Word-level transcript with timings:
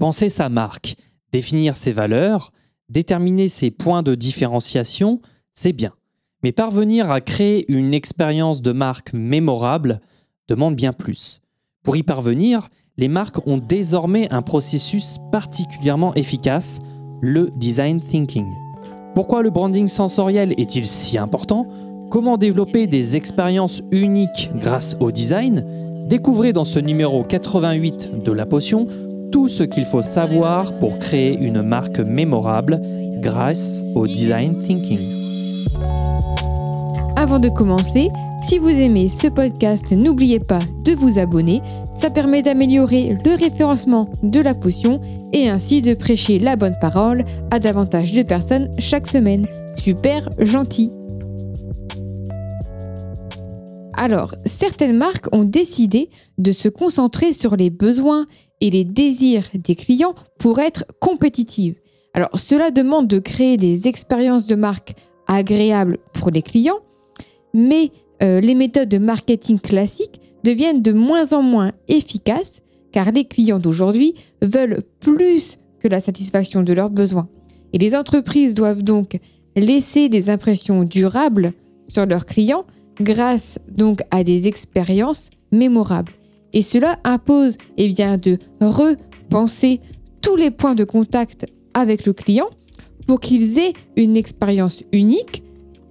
Penser 0.00 0.30
sa 0.30 0.48
marque, 0.48 0.96
définir 1.30 1.76
ses 1.76 1.92
valeurs, 1.92 2.52
déterminer 2.88 3.48
ses 3.48 3.70
points 3.70 4.02
de 4.02 4.14
différenciation, 4.14 5.20
c'est 5.52 5.74
bien. 5.74 5.92
Mais 6.42 6.52
parvenir 6.52 7.10
à 7.10 7.20
créer 7.20 7.70
une 7.70 7.92
expérience 7.92 8.62
de 8.62 8.72
marque 8.72 9.12
mémorable 9.12 10.00
demande 10.48 10.74
bien 10.74 10.94
plus. 10.94 11.42
Pour 11.82 11.98
y 11.98 12.02
parvenir, 12.02 12.70
les 12.96 13.08
marques 13.08 13.46
ont 13.46 13.58
désormais 13.58 14.26
un 14.32 14.40
processus 14.40 15.18
particulièrement 15.30 16.14
efficace, 16.14 16.80
le 17.20 17.50
design 17.56 18.00
thinking. 18.00 18.46
Pourquoi 19.14 19.42
le 19.42 19.50
branding 19.50 19.86
sensoriel 19.86 20.54
est-il 20.56 20.86
si 20.86 21.18
important? 21.18 21.66
Comment 22.10 22.38
développer 22.38 22.86
des 22.86 23.16
expériences 23.16 23.82
uniques 23.90 24.50
grâce 24.54 24.96
au 24.98 25.12
design? 25.12 26.06
Découvrez 26.08 26.54
dans 26.54 26.64
ce 26.64 26.78
numéro 26.78 27.22
88 27.22 28.22
de 28.24 28.32
La 28.32 28.46
Potion 28.46 28.86
tout 29.30 29.48
ce 29.48 29.62
qu'il 29.62 29.84
faut 29.84 30.02
savoir 30.02 30.78
pour 30.78 30.98
créer 30.98 31.36
une 31.38 31.62
marque 31.62 32.00
mémorable 32.00 32.80
grâce 33.20 33.84
au 33.94 34.06
design 34.06 34.58
thinking. 34.58 35.20
Avant 37.16 37.38
de 37.38 37.50
commencer, 37.50 38.08
si 38.40 38.58
vous 38.58 38.70
aimez 38.70 39.10
ce 39.10 39.28
podcast, 39.28 39.92
n'oubliez 39.92 40.40
pas 40.40 40.62
de 40.84 40.92
vous 40.92 41.18
abonner. 41.18 41.60
Ça 41.92 42.08
permet 42.08 42.40
d'améliorer 42.40 43.18
le 43.24 43.34
référencement 43.38 44.10
de 44.22 44.40
la 44.40 44.54
potion 44.54 45.02
et 45.34 45.50
ainsi 45.50 45.82
de 45.82 45.92
prêcher 45.92 46.38
la 46.38 46.56
bonne 46.56 46.76
parole 46.80 47.22
à 47.50 47.58
davantage 47.58 48.14
de 48.14 48.22
personnes 48.22 48.70
chaque 48.78 49.06
semaine. 49.06 49.46
Super 49.76 50.30
gentil. 50.38 50.90
Alors, 53.92 54.34
certaines 54.46 54.96
marques 54.96 55.28
ont 55.32 55.44
décidé 55.44 56.08
de 56.38 56.52
se 56.52 56.70
concentrer 56.70 57.34
sur 57.34 57.54
les 57.54 57.68
besoins 57.68 58.26
et 58.60 58.70
les 58.70 58.84
désirs 58.84 59.44
des 59.54 59.74
clients 59.74 60.14
pour 60.38 60.58
être 60.58 60.84
compétitives. 61.00 61.76
Alors, 62.14 62.30
cela 62.34 62.70
demande 62.70 63.06
de 63.06 63.18
créer 63.18 63.56
des 63.56 63.88
expériences 63.88 64.46
de 64.46 64.56
marque 64.56 64.94
agréables 65.26 65.98
pour 66.12 66.30
les 66.30 66.42
clients, 66.42 66.80
mais 67.54 67.90
euh, 68.22 68.40
les 68.40 68.54
méthodes 68.54 68.88
de 68.88 68.98
marketing 68.98 69.58
classiques 69.58 70.20
deviennent 70.44 70.82
de 70.82 70.92
moins 70.92 71.32
en 71.32 71.42
moins 71.42 71.72
efficaces 71.88 72.62
car 72.92 73.12
les 73.12 73.24
clients 73.24 73.58
d'aujourd'hui 73.58 74.14
veulent 74.42 74.82
plus 74.98 75.58
que 75.80 75.88
la 75.88 76.00
satisfaction 76.00 76.62
de 76.62 76.72
leurs 76.72 76.90
besoins. 76.90 77.28
Et 77.72 77.78
les 77.78 77.94
entreprises 77.94 78.54
doivent 78.54 78.82
donc 78.82 79.18
laisser 79.56 80.08
des 80.08 80.28
impressions 80.28 80.82
durables 80.82 81.52
sur 81.88 82.06
leurs 82.06 82.26
clients 82.26 82.64
grâce 83.00 83.58
donc 83.68 84.00
à 84.10 84.24
des 84.24 84.48
expériences 84.48 85.30
mémorables. 85.52 86.12
Et 86.52 86.62
cela 86.62 86.98
impose 87.04 87.56
eh 87.76 87.88
bien, 87.88 88.16
de 88.16 88.38
repenser 88.60 89.80
tous 90.20 90.36
les 90.36 90.50
points 90.50 90.74
de 90.74 90.84
contact 90.84 91.46
avec 91.74 92.06
le 92.06 92.12
client 92.12 92.48
pour 93.06 93.20
qu'ils 93.20 93.58
aient 93.58 93.72
une 93.96 94.16
expérience 94.16 94.82
unique, 94.92 95.42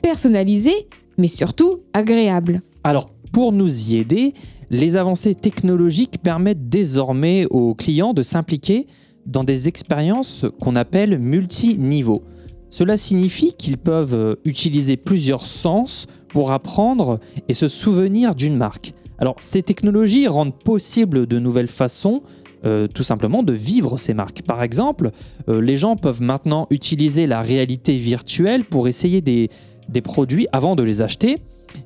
personnalisée 0.01 0.87
mais 1.19 1.27
surtout 1.27 1.81
agréable. 1.93 2.61
Alors, 2.83 3.11
pour 3.31 3.51
nous 3.51 3.91
y 3.91 3.97
aider, 3.97 4.33
les 4.71 4.95
avancées 4.95 5.35
technologiques 5.35 6.21
permettent 6.23 6.69
désormais 6.69 7.45
aux 7.51 7.75
clients 7.75 8.13
de 8.13 8.23
s'impliquer 8.23 8.87
dans 9.25 9.43
des 9.43 9.67
expériences 9.67 10.45
qu'on 10.61 10.75
appelle 10.75 11.19
multiniveaux. 11.19 12.23
Cela 12.69 12.97
signifie 12.97 13.53
qu'ils 13.53 13.77
peuvent 13.77 14.37
utiliser 14.45 14.95
plusieurs 14.95 15.45
sens 15.45 16.07
pour 16.29 16.51
apprendre 16.51 17.19
et 17.47 17.53
se 17.53 17.67
souvenir 17.67 18.33
d'une 18.33 18.55
marque. 18.55 18.93
Alors 19.19 19.35
ces 19.39 19.61
technologies 19.61 20.27
rendent 20.27 20.57
possible 20.57 21.27
de 21.27 21.39
nouvelles 21.39 21.67
façons 21.67 22.23
euh, 22.65 22.87
tout 22.87 23.03
simplement 23.03 23.41
de 23.41 23.53
vivre 23.53 23.97
ces 23.97 24.13
marques. 24.13 24.41
Par 24.41 24.63
exemple, 24.63 25.11
euh, 25.47 25.61
les 25.61 25.77
gens 25.77 25.95
peuvent 25.95 26.21
maintenant 26.21 26.67
utiliser 26.71 27.25
la 27.25 27.41
réalité 27.41 27.95
virtuelle 27.95 28.65
pour 28.65 28.89
essayer 28.89 29.21
des, 29.21 29.49
des 29.87 30.01
produits 30.01 30.47
avant 30.51 30.75
de 30.75 30.83
les 30.83 31.01
acheter. 31.01 31.37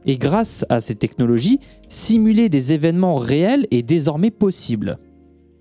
Et 0.05 0.17
grâce 0.17 0.65
à 0.69 0.79
ces 0.79 0.95
technologies, 0.95 1.59
simuler 1.87 2.49
des 2.49 2.73
événements 2.73 3.15
réels 3.15 3.67
est 3.69 3.83
désormais 3.83 4.31
possible. 4.31 4.97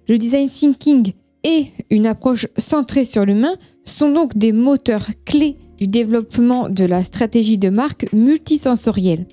Le 0.09 0.17
design 0.17 0.49
thinking 0.49 1.13
et 1.45 1.67
une 1.91 2.07
approche 2.07 2.47
centrée 2.57 3.05
sur 3.05 3.27
l'humain 3.27 3.55
sont 3.85 4.11
donc 4.11 4.39
des 4.39 4.53
moteurs 4.53 5.09
clés 5.27 5.59
du 5.77 5.89
développement 5.89 6.69
de 6.69 6.85
la 6.85 7.05
stratégie 7.05 7.59
de 7.59 7.69
marque 7.69 8.07
multisensorielle. 8.13 9.27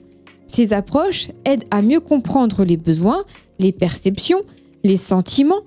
Ces 0.49 0.73
approches 0.73 1.29
aident 1.45 1.65
à 1.69 1.83
mieux 1.83 1.99
comprendre 1.99 2.63
les 2.65 2.75
besoins, 2.75 3.23
les 3.59 3.71
perceptions, 3.71 4.41
les 4.83 4.97
sentiments 4.97 5.61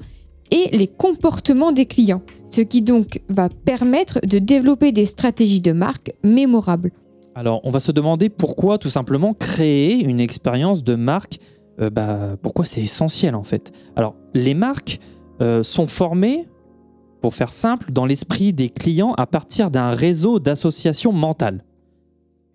et 0.51 0.77
les 0.77 0.89
comportements 0.89 1.71
des 1.71 1.87
clients, 1.87 2.23
ce 2.49 2.63
qui 2.63 2.83
donc 2.83 3.23
va 3.29 3.49
permettre 3.49 4.19
de 4.27 4.41
développer 4.41 4.91
des 4.91 5.07
stratégies 5.07 5.63
de 5.63 5.71
marque 5.71 6.13
mémorables. 6.25 6.91
Alors, 7.37 7.61
on 7.63 7.71
va 7.71 7.79
se 7.79 7.93
demander 7.93 8.29
pourquoi, 8.29 8.77
tout 8.77 8.89
simplement, 8.89 9.35
créer 9.35 10.05
une 10.05 10.19
expérience 10.19 10.83
de 10.83 10.97
marque, 10.97 11.39
euh, 11.81 11.89
bah, 11.89 12.37
pourquoi 12.43 12.65
c'est 12.65 12.83
essentiel 12.83 13.37
en 13.37 13.45
fait? 13.45 13.71
Alors, 13.95 14.17
les 14.35 14.53
marques 14.53 14.99
euh, 15.41 15.63
sont 15.63 15.87
formées, 15.87 16.49
pour 17.21 17.35
faire 17.37 17.53
simple, 17.53 17.93
dans 17.93 18.05
l'esprit 18.05 18.53
des 18.53 18.69
clients 18.69 19.15
à 19.17 19.27
partir 19.29 19.71
d'un 19.71 19.91
réseau 19.91 20.41
d'associations 20.41 21.13
mentales. 21.13 21.63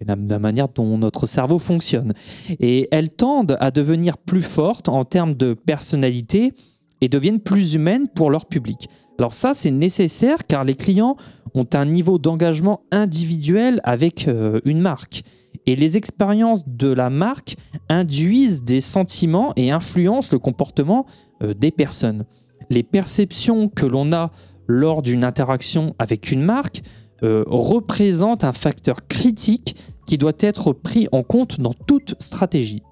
La 0.06 0.16
manière 0.16 0.70
dont 0.70 0.98
notre 0.98 1.26
cerveau 1.26 1.58
fonctionne. 1.58 2.14
Et 2.60 2.88
elles 2.92 3.10
tendent 3.10 3.58
à 3.60 3.72
devenir 3.72 4.18
plus 4.18 4.44
fortes 4.44 4.90
en 4.90 5.04
termes 5.04 5.34
de 5.34 5.54
personnalité 5.54 6.54
et 7.02 7.10
deviennent 7.10 7.40
plus 7.40 7.74
humaines 7.74 8.08
pour 8.08 8.30
leur 8.30 8.46
public. 8.46 8.90
Alors 9.20 9.34
ça, 9.34 9.54
c'est 9.54 9.72
nécessaire 9.72 10.46
car 10.48 10.64
les 10.64 10.76
clients 10.76 11.16
ont 11.56 11.66
un 11.74 11.86
niveau 11.86 12.20
d'engagement 12.20 12.82
individuel 12.92 13.82
avec 13.84 14.28
euh, 14.28 14.60
une 14.66 14.80
marque. 14.80 15.24
Et 15.66 15.76
les 15.76 15.98
expériences 15.98 16.68
de 16.68 16.92
la 16.92 17.10
marque 17.10 17.56
induisent 17.90 18.64
des 18.64 18.80
sentiments 18.80 19.54
et 19.56 19.72
influencent 19.72 20.30
le 20.32 20.40
comportement 20.40 21.06
euh, 21.42 21.54
des 21.54 21.72
personnes. 21.72 22.26
Les 22.70 22.84
perceptions 22.84 23.70
que 23.70 23.86
l'on 23.86 24.14
a 24.14 24.32
lors 24.68 25.02
d'une 25.02 25.24
interaction 25.24 25.96
avec 25.98 26.32
une 26.32 26.44
marque 26.44 26.82
euh, 27.24 27.44
représentent 27.48 28.44
un 28.44 28.54
facteur 28.54 29.08
critique 29.08 29.76
qui 30.06 30.18
doit 30.18 30.34
être 30.40 30.74
pris 30.74 31.08
en 31.12 31.24
compte 31.24 31.60
dans 31.60 31.74
toute 31.74 32.16
stratégie. 32.20 32.84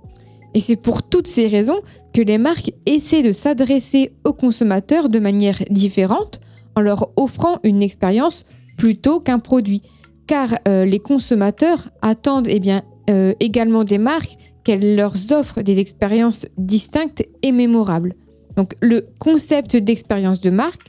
Et 0.54 0.60
c'est 0.60 0.78
pour 0.78 1.04
toutes 1.04 1.28
ces 1.28 1.48
raisons 1.48 1.80
que 2.14 2.22
les 2.22 2.38
marques 2.38 2.72
essaient 2.86 3.24
de 3.24 3.32
s'adresser 3.32 4.14
aux 4.24 4.34
consommateurs 4.34 5.10
de 5.10 5.20
manière 5.20 5.58
différente 5.70 6.40
en 6.76 6.82
leur 6.82 7.12
offrant 7.18 7.60
une 7.64 7.84
expérience 7.84 8.46
plutôt 8.78 9.20
qu'un 9.20 9.40
produit. 9.40 9.82
Car 10.28 10.58
euh, 10.68 10.86
les 10.86 11.00
consommateurs 11.00 11.90
attendent 12.02 12.48
eh 12.48 12.62
euh, 13.10 13.34
également 13.40 13.84
des 13.84 13.98
marques 13.98 14.38
qu'elles 14.64 14.96
leur 14.96 15.14
offrent 15.32 15.62
des 15.62 15.80
expériences 15.80 16.48
distinctes 16.58 17.24
et 17.44 17.52
mémorables. 17.52 18.16
Donc 18.56 18.74
le 18.82 19.06
concept 19.20 19.76
d'expérience 19.76 20.42
de 20.42 20.50
marque 20.50 20.88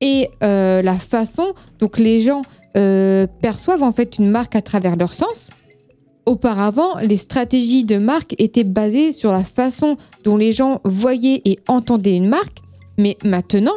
et 0.00 0.28
euh, 0.42 0.82
la 0.82 0.94
façon 0.94 1.52
dont 1.78 1.90
les 1.98 2.20
gens 2.20 2.42
perçoivent 3.42 3.82
en 3.82 3.90
fait 3.90 4.18
une 4.18 4.30
marque 4.30 4.54
à 4.54 4.62
travers 4.62 4.94
leur 4.94 5.12
sens 5.12 5.50
Auparavant, 6.26 6.98
les 7.02 7.16
stratégies 7.16 7.84
de 7.84 7.96
marque 7.96 8.34
étaient 8.38 8.64
basées 8.64 9.10
sur 9.10 9.32
la 9.32 9.42
façon 9.42 9.96
dont 10.22 10.36
les 10.36 10.52
gens 10.52 10.80
voyaient 10.84 11.42
et 11.44 11.58
entendaient 11.66 12.16
une 12.16 12.28
marque, 12.28 12.58
mais 12.98 13.16
maintenant, 13.24 13.74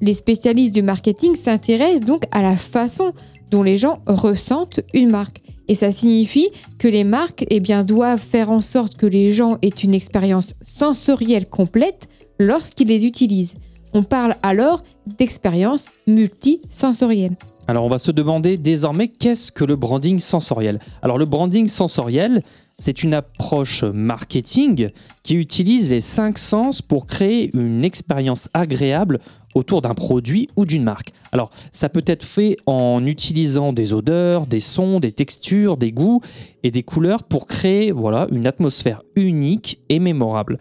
les 0.00 0.12
spécialistes 0.12 0.74
du 0.74 0.82
marketing 0.82 1.34
s'intéressent 1.34 2.04
donc 2.04 2.24
à 2.30 2.42
la 2.42 2.58
façon 2.58 3.12
dont 3.50 3.62
les 3.62 3.76
gens 3.76 4.02
ressentent 4.06 4.80
une 4.92 5.08
marque. 5.08 5.40
Et 5.68 5.74
ça 5.74 5.92
signifie 5.92 6.50
que 6.78 6.88
les 6.88 7.04
marques 7.04 7.46
eh 7.48 7.60
bien, 7.60 7.84
doivent 7.84 8.20
faire 8.20 8.50
en 8.50 8.60
sorte 8.60 8.96
que 8.96 9.06
les 9.06 9.30
gens 9.30 9.56
aient 9.62 9.68
une 9.68 9.94
expérience 9.94 10.54
sensorielle 10.60 11.48
complète 11.48 12.08
lorsqu'ils 12.38 12.88
les 12.88 13.06
utilisent. 13.06 13.54
On 13.96 14.02
parle 14.02 14.34
alors 14.42 14.82
d'expérience 15.06 15.88
multisensorielle. 16.08 17.36
Alors 17.68 17.84
on 17.84 17.88
va 17.88 17.98
se 17.98 18.10
demander 18.10 18.58
désormais 18.58 19.06
qu'est-ce 19.06 19.52
que 19.52 19.64
le 19.64 19.76
branding 19.76 20.18
sensoriel 20.18 20.80
Alors 21.00 21.16
le 21.16 21.26
branding 21.26 21.68
sensoriel, 21.68 22.42
c'est 22.76 23.04
une 23.04 23.14
approche 23.14 23.84
marketing 23.84 24.90
qui 25.22 25.36
utilise 25.36 25.92
les 25.92 26.00
cinq 26.00 26.38
sens 26.38 26.82
pour 26.82 27.06
créer 27.06 27.56
une 27.56 27.84
expérience 27.84 28.48
agréable 28.52 29.20
autour 29.54 29.80
d'un 29.80 29.94
produit 29.94 30.48
ou 30.56 30.66
d'une 30.66 30.82
marque. 30.82 31.12
Alors 31.30 31.50
ça 31.70 31.88
peut 31.88 32.02
être 32.04 32.24
fait 32.24 32.56
en 32.66 33.06
utilisant 33.06 33.72
des 33.72 33.92
odeurs, 33.92 34.48
des 34.48 34.58
sons, 34.58 34.98
des 34.98 35.12
textures, 35.12 35.76
des 35.76 35.92
goûts 35.92 36.20
et 36.64 36.72
des 36.72 36.82
couleurs 36.82 37.22
pour 37.22 37.46
créer 37.46 37.92
voilà, 37.92 38.26
une 38.32 38.48
atmosphère 38.48 39.02
unique 39.14 39.78
et 39.88 40.00
mémorable. 40.00 40.58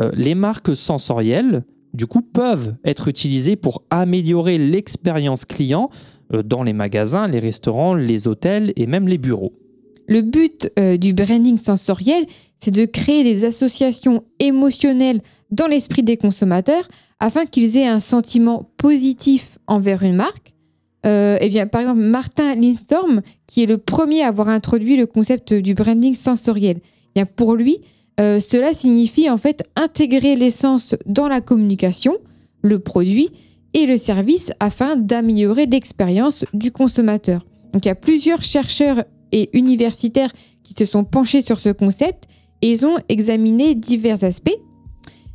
Euh, 0.00 0.10
les 0.12 0.34
marques 0.34 0.76
sensorielles, 0.76 1.64
du 1.94 2.06
coup, 2.06 2.22
peuvent 2.22 2.74
être 2.84 3.08
utilisées 3.08 3.56
pour 3.56 3.84
améliorer 3.88 4.58
l'expérience 4.58 5.44
client 5.44 5.90
euh, 6.32 6.42
dans 6.42 6.62
les 6.62 6.72
magasins, 6.72 7.28
les 7.28 7.38
restaurants, 7.38 7.94
les 7.94 8.26
hôtels 8.26 8.72
et 8.76 8.86
même 8.86 9.08
les 9.08 9.18
bureaux. 9.18 9.54
Le 10.06 10.20
but 10.20 10.70
euh, 10.78 10.96
du 10.96 11.14
branding 11.14 11.56
sensoriel, 11.56 12.26
c'est 12.58 12.72
de 12.72 12.84
créer 12.84 13.24
des 13.24 13.44
associations 13.44 14.24
émotionnelles 14.38 15.20
dans 15.50 15.66
l'esprit 15.66 16.02
des 16.02 16.16
consommateurs 16.16 16.86
afin 17.20 17.46
qu'ils 17.46 17.78
aient 17.78 17.86
un 17.86 18.00
sentiment 18.00 18.70
positif 18.76 19.58
envers 19.66 20.02
une 20.02 20.16
marque. 20.16 20.52
Euh, 21.06 21.38
eh 21.40 21.48
bien, 21.48 21.66
par 21.66 21.82
exemple, 21.82 22.00
Martin 22.00 22.54
Lindstorm, 22.54 23.22
qui 23.46 23.62
est 23.62 23.66
le 23.66 23.78
premier 23.78 24.22
à 24.22 24.28
avoir 24.28 24.48
introduit 24.48 24.96
le 24.96 25.06
concept 25.06 25.54
du 25.54 25.74
branding 25.74 26.14
sensoriel. 26.14 26.78
Eh 26.82 27.10
bien, 27.14 27.26
pour 27.26 27.54
lui, 27.54 27.78
euh, 28.20 28.38
cela 28.40 28.72
signifie 28.72 29.28
en 29.28 29.38
fait 29.38 29.64
intégrer 29.76 30.36
l'essence 30.36 30.94
dans 31.06 31.28
la 31.28 31.40
communication, 31.40 32.16
le 32.62 32.78
produit 32.78 33.30
et 33.72 33.86
le 33.86 33.96
service 33.96 34.52
afin 34.60 34.96
d'améliorer 34.96 35.66
l'expérience 35.66 36.44
du 36.54 36.70
consommateur. 36.70 37.44
Donc, 37.72 37.84
il 37.84 37.88
y 37.88 37.90
a 37.90 37.96
plusieurs 37.96 38.42
chercheurs 38.42 39.02
et 39.32 39.50
universitaires 39.52 40.30
qui 40.62 40.74
se 40.74 40.84
sont 40.84 41.04
penchés 41.04 41.42
sur 41.42 41.58
ce 41.58 41.70
concept 41.70 42.24
et 42.62 42.70
ils 42.70 42.86
ont 42.86 42.96
examiné 43.08 43.74
divers 43.74 44.22
aspects, 44.22 44.56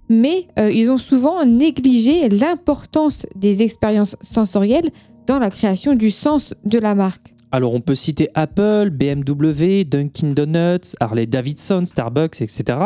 mais 0.08 0.48
euh, 0.58 0.72
ils 0.72 0.90
ont 0.90 0.98
souvent 0.98 1.46
négligé 1.46 2.30
l'importance 2.30 3.26
des 3.36 3.62
expériences 3.62 4.16
sensorielles 4.22 4.90
dans 5.28 5.38
la 5.38 5.50
création 5.50 5.96
du 5.96 6.10
sens 6.10 6.54
de 6.66 6.80
la 6.80 6.96
marque. 6.96 7.34
Alors 7.52 7.74
on 7.74 7.82
peut 7.82 7.96
citer 7.96 8.30
Apple, 8.36 8.92
BMW, 8.92 9.84
Dunkin' 9.84 10.34
Donuts, 10.34 10.96
Harley 11.00 11.26
Davidson, 11.26 11.84
Starbucks, 11.84 12.42
etc. 12.42 12.78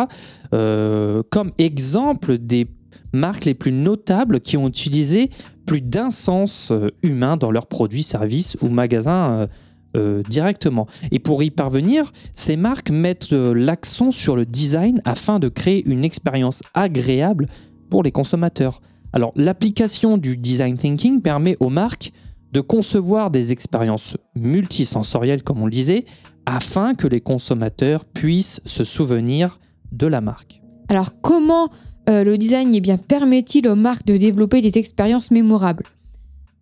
Euh, 0.53 1.21
comme 1.29 1.51
exemple 1.57 2.37
des 2.37 2.67
marques 3.11 3.45
les 3.45 3.53
plus 3.53 3.73
notables 3.73 4.39
qui 4.39 4.55
ont 4.55 4.67
utilisé 4.67 5.29
plus 5.65 5.81
d'un 5.81 6.09
sens 6.09 6.71
euh, 6.71 6.89
humain 7.03 7.35
dans 7.35 7.51
leurs 7.51 7.67
produits, 7.67 8.03
services 8.03 8.57
ou 8.61 8.69
magasins 8.69 9.47
euh, 9.97 10.23
directement. 10.29 10.87
Et 11.11 11.19
pour 11.19 11.43
y 11.43 11.51
parvenir, 11.51 12.11
ces 12.33 12.55
marques 12.55 12.89
mettent 12.89 13.31
l'accent 13.31 14.11
sur 14.11 14.37
le 14.37 14.45
design 14.45 15.01
afin 15.03 15.39
de 15.39 15.49
créer 15.49 15.85
une 15.87 16.05
expérience 16.05 16.61
agréable 16.73 17.47
pour 17.89 18.01
les 18.01 18.11
consommateurs. 18.11 18.81
Alors 19.11 19.33
l'application 19.35 20.17
du 20.17 20.37
design 20.37 20.77
thinking 20.77 21.21
permet 21.21 21.57
aux 21.59 21.69
marques 21.69 22.11
de 22.53 22.61
concevoir 22.61 23.31
des 23.31 23.51
expériences 23.51 24.15
multisensorielles, 24.35 25.41
comme 25.41 25.61
on 25.61 25.65
le 25.65 25.71
disait, 25.71 26.05
afin 26.45 26.93
que 26.93 27.07
les 27.07 27.19
consommateurs 27.19 28.05
puissent 28.05 28.61
se 28.65 28.83
souvenir 28.83 29.59
de 29.91 30.05
la 30.05 30.21
marque. 30.21 30.61
Alors 30.87 31.09
comment 31.21 31.69
euh, 32.09 32.23
le 32.23 32.37
design 32.37 32.75
eh 32.75 32.97
permet-il 33.07 33.67
aux 33.67 33.75
marques 33.75 34.05
de 34.05 34.17
développer 34.17 34.61
des 34.61 34.77
expériences 34.77 35.31
mémorables? 35.31 35.85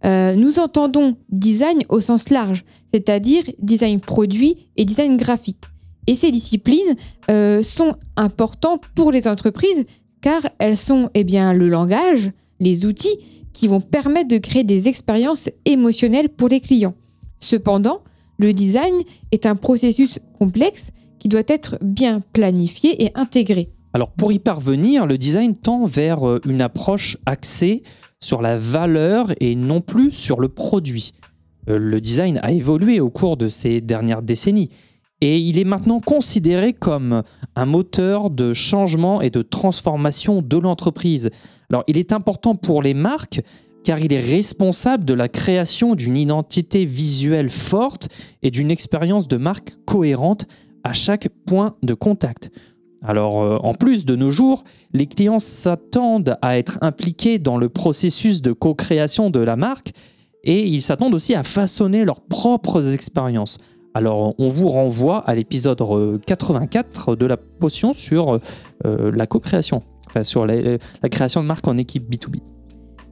Euh, 0.05 0.35
nous 0.35 0.59
entendons 0.59 1.17
design 1.29 1.83
au 1.89 1.99
sens 1.99 2.29
large, 2.29 2.63
c'est-à-dire 2.93 3.43
design 3.61 3.99
produit 3.99 4.69
et 4.77 4.85
design 4.85 5.17
graphique. 5.17 5.65
Et 6.07 6.15
ces 6.15 6.31
disciplines 6.31 6.95
euh, 7.29 7.61
sont 7.61 7.95
importantes 8.15 8.83
pour 8.95 9.11
les 9.11 9.27
entreprises 9.27 9.85
car 10.21 10.41
elles 10.57 10.77
sont 10.77 11.09
eh 11.15 11.23
bien, 11.23 11.51
le 11.53 11.67
langage, 11.67 12.31
les 12.59 12.85
outils 12.85 13.17
qui 13.53 13.67
vont 13.67 13.81
permettre 13.81 14.29
de 14.29 14.37
créer 14.37 14.63
des 14.63 14.87
expériences 14.87 15.49
émotionnelles 15.65 16.29
pour 16.29 16.49
les 16.49 16.59
clients. 16.59 16.95
Cependant, 17.39 18.01
le 18.37 18.53
design 18.53 18.95
est 19.31 19.45
un 19.45 19.55
processus 19.55 20.19
complexe 20.39 20.91
qui 21.19 21.29
doit 21.29 21.41
être 21.47 21.77
bien 21.81 22.21
planifié 22.33 23.03
et 23.03 23.11
intégré. 23.15 23.69
Alors 23.93 24.11
pour 24.11 24.31
y 24.31 24.39
parvenir, 24.39 25.05
le 25.05 25.17
design 25.17 25.55
tend 25.55 25.85
vers 25.85 26.27
euh, 26.27 26.41
une 26.47 26.61
approche 26.61 27.17
axée 27.25 27.83
sur 28.19 28.41
la 28.41 28.57
valeur 28.57 29.31
et 29.39 29.55
non 29.55 29.81
plus 29.81 30.11
sur 30.11 30.39
le 30.39 30.47
produit. 30.47 31.11
Euh, 31.69 31.77
le 31.77 31.99
design 31.99 32.39
a 32.41 32.51
évolué 32.51 32.99
au 32.99 33.09
cours 33.09 33.37
de 33.37 33.49
ces 33.49 33.81
dernières 33.81 34.21
décennies 34.21 34.69
et 35.21 35.37
il 35.37 35.59
est 35.59 35.65
maintenant 35.65 35.99
considéré 35.99 36.73
comme 36.73 37.21
un 37.55 37.65
moteur 37.65 38.31
de 38.31 38.53
changement 38.53 39.21
et 39.21 39.29
de 39.29 39.43
transformation 39.43 40.41
de 40.41 40.57
l'entreprise. 40.57 41.29
Alors 41.71 41.85
il 41.87 41.97
est 41.97 42.11
important 42.11 42.55
pour 42.55 42.81
les 42.81 42.93
marques 42.93 43.41
car 43.85 43.97
il 43.99 44.11
est 44.11 44.19
responsable 44.19 45.05
de 45.05 45.13
la 45.13 45.29
création 45.29 45.95
d'une 45.95 46.17
identité 46.17 46.83
visuelle 46.83 47.49
forte 47.49 48.09
et 48.43 48.51
d'une 48.51 48.69
expérience 48.69 49.29
de 49.29 49.37
marque 49.37 49.71
cohérente 49.85 50.47
à 50.83 50.91
chaque 50.91 51.29
point 51.45 51.75
de 51.81 51.93
contact. 51.93 52.51
Alors, 53.03 53.41
euh, 53.41 53.57
en 53.63 53.73
plus, 53.73 54.05
de 54.05 54.15
nos 54.15 54.29
jours, 54.29 54.63
les 54.93 55.07
clients 55.07 55.39
s'attendent 55.39 56.37
à 56.41 56.57
être 56.57 56.77
impliqués 56.81 57.39
dans 57.39 57.57
le 57.57 57.69
processus 57.69 58.41
de 58.41 58.51
co-création 58.51 59.29
de 59.31 59.39
la 59.39 59.55
marque 59.55 59.91
et 60.43 60.67
ils 60.67 60.81
s'attendent 60.81 61.15
aussi 61.15 61.33
à 61.33 61.43
façonner 61.43 62.03
leurs 62.03 62.21
propres 62.21 62.93
expériences. 62.93 63.57
Alors, 63.93 64.35
on 64.37 64.49
vous 64.49 64.69
renvoie 64.69 65.19
à 65.19 65.35
l'épisode 65.35 65.81
84 66.25 67.15
de 67.15 67.25
la 67.25 67.37
potion 67.37 67.93
sur 67.93 68.39
euh, 68.85 69.11
la 69.15 69.25
co-création, 69.25 69.83
sur 70.23 70.45
la, 70.45 70.55
la 70.55 71.09
création 71.09 71.41
de 71.41 71.47
marque 71.47 71.67
en 71.67 71.77
équipe 71.77 72.09
B2B. 72.09 72.41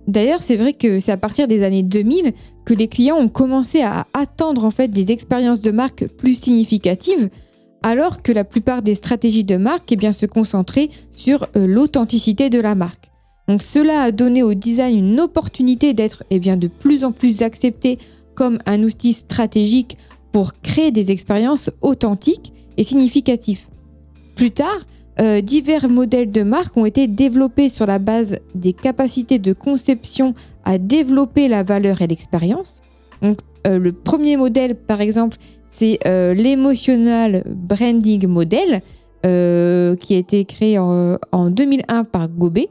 D'ailleurs, 0.07 0.41
c'est 0.41 0.55
vrai 0.55 0.73
que 0.73 0.99
c'est 0.99 1.11
à 1.11 1.17
partir 1.17 1.47
des 1.47 1.63
années 1.63 1.83
2000 1.83 2.33
que 2.65 2.73
les 2.73 2.87
clients 2.87 3.17
ont 3.17 3.27
commencé 3.27 3.81
à 3.83 4.07
attendre 4.13 4.65
en 4.65 4.71
fait 4.71 4.87
des 4.87 5.11
expériences 5.11 5.61
de 5.61 5.71
marque 5.71 6.07
plus 6.07 6.33
significatives 6.33 7.29
alors 7.83 8.21
que 8.21 8.31
la 8.31 8.43
plupart 8.43 8.81
des 8.81 8.95
stratégies 8.95 9.43
de 9.43 9.57
marque 9.57 9.91
eh 9.91 9.95
bien, 9.95 10.13
se 10.13 10.25
concentraient 10.25 10.89
sur 11.11 11.47
euh, 11.55 11.65
l'authenticité 11.65 12.49
de 12.49 12.59
la 12.59 12.75
marque. 12.75 13.05
Donc 13.47 13.61
cela 13.61 14.01
a 14.01 14.11
donné 14.11 14.43
au 14.43 14.53
design 14.53 14.97
une 14.97 15.19
opportunité 15.19 15.93
d'être 15.93 16.23
eh 16.29 16.39
bien, 16.39 16.57
de 16.57 16.67
plus 16.67 17.03
en 17.03 17.11
plus 17.11 17.41
accepté 17.41 17.97
comme 18.35 18.59
un 18.65 18.83
outil 18.83 19.13
stratégique 19.13 19.97
pour 20.31 20.53
créer 20.61 20.91
des 20.91 21.11
expériences 21.11 21.71
authentiques 21.81 22.53
et 22.77 22.83
significatives. 22.83 23.67
Plus 24.35 24.51
tard, 24.51 24.79
euh, 25.19 25.41
divers 25.41 25.89
modèles 25.89 26.31
de 26.31 26.43
marque 26.43 26.77
ont 26.77 26.85
été 26.85 27.07
développés 27.07 27.69
sur 27.69 27.85
la 27.85 27.99
base 27.99 28.39
des 28.55 28.73
capacités 28.73 29.39
de 29.39 29.53
conception 29.53 30.33
à 30.63 30.77
développer 30.77 31.47
la 31.47 31.63
valeur 31.63 32.01
et 32.01 32.07
l'expérience. 32.07 32.81
Donc, 33.21 33.39
euh, 33.67 33.77
le 33.79 33.91
premier 33.91 34.37
modèle, 34.37 34.75
par 34.75 35.01
exemple, 35.01 35.37
c'est 35.69 35.99
euh, 36.07 36.33
Branding 37.45 38.27
Model, 38.27 38.81
euh, 39.25 39.95
qui 39.95 40.15
a 40.15 40.17
été 40.17 40.45
créé 40.45 40.79
en, 40.79 41.17
2001 41.49 42.05
par 42.05 42.29
Gobet, 42.29 42.69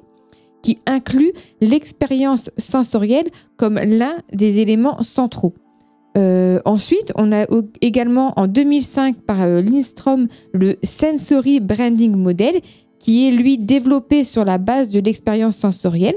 qui 0.62 0.78
inclut 0.86 1.32
l'expérience 1.60 2.50
sensorielle 2.56 3.26
comme 3.56 3.74
l'un 3.78 4.14
des 4.32 4.60
éléments 4.60 5.02
centraux. 5.02 5.54
Euh, 6.16 6.60
ensuite, 6.64 7.12
on 7.16 7.32
a 7.32 7.46
également 7.81 8.32
en 8.37 8.46
2005 8.46 9.20
par 9.20 9.46
Lindstrom 9.46 10.26
le 10.52 10.76
Sensory 10.82 11.60
Branding 11.60 12.16
Model, 12.16 12.60
qui 12.99 13.28
est 13.28 13.31
lui 13.31 13.58
développé 13.58 14.25
sur 14.25 14.44
la 14.44 14.58
base 14.58 14.90
de 14.90 15.00
l'expérience 15.00 15.56
sensorielle. 15.56 16.16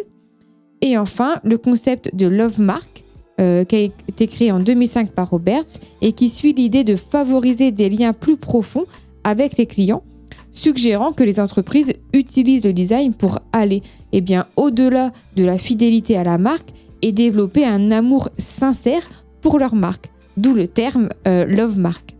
Et 0.81 0.97
enfin, 0.97 1.35
le 1.43 1.57
concept 1.57 2.15
de 2.15 2.27
Love 2.27 2.59
Mark, 2.59 3.03
euh, 3.39 3.63
qui 3.63 3.75
a 3.75 3.79
été 3.79 4.27
créé 4.27 4.51
en 4.51 4.59
2005 4.59 5.11
par 5.11 5.29
Roberts 5.29 5.79
et 6.01 6.11
qui 6.11 6.29
suit 6.29 6.53
l'idée 6.53 6.83
de 6.83 6.95
favoriser 6.95 7.71
des 7.71 7.89
liens 7.89 8.13
plus 8.13 8.37
profonds 8.37 8.85
avec 9.23 9.57
les 9.57 9.67
clients, 9.67 10.03
suggérant 10.51 11.13
que 11.13 11.23
les 11.23 11.39
entreprises 11.39 11.93
utilisent 12.13 12.65
le 12.65 12.73
design 12.73 13.13
pour 13.13 13.39
aller 13.53 13.81
eh 14.11 14.23
au-delà 14.57 15.11
de 15.35 15.45
la 15.45 15.57
fidélité 15.57 16.17
à 16.17 16.23
la 16.23 16.37
marque 16.37 16.69
et 17.01 17.11
développer 17.11 17.65
un 17.65 17.89
amour 17.91 18.29
sincère 18.37 19.07
pour 19.41 19.59
leur 19.59 19.75
marque, 19.75 20.09
d'où 20.37 20.53
le 20.53 20.67
terme 20.67 21.09
euh, 21.27 21.45
Love 21.45 21.77
Mark. 21.77 22.15